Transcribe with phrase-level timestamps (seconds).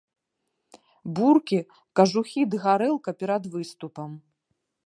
[1.19, 1.59] Буркі,
[2.01, 4.09] кажухі ды гарэлка перад выступам.